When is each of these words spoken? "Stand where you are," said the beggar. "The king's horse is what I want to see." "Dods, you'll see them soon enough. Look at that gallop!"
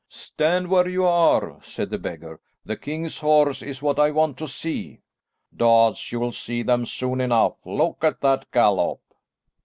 "Stand 0.09 0.67
where 0.69 0.87
you 0.87 1.05
are," 1.05 1.59
said 1.61 1.91
the 1.91 1.99
beggar. 1.99 2.39
"The 2.65 2.75
king's 2.75 3.19
horse 3.19 3.61
is 3.61 3.83
what 3.83 3.99
I 3.99 4.09
want 4.09 4.35
to 4.39 4.47
see." 4.47 5.01
"Dods, 5.55 6.11
you'll 6.11 6.31
see 6.31 6.63
them 6.63 6.87
soon 6.87 7.21
enough. 7.21 7.57
Look 7.65 8.03
at 8.03 8.19
that 8.21 8.49
gallop!" 8.51 8.99